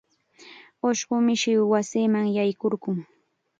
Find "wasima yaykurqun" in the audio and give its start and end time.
1.71-2.97